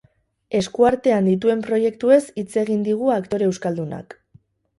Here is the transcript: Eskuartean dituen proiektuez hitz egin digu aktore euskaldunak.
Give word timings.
Eskuartean 0.59 1.29
dituen 1.31 1.61
proiektuez 1.67 2.17
hitz 2.43 2.49
egin 2.63 2.83
digu 2.89 3.13
aktore 3.19 3.49
euskaldunak. 3.51 4.19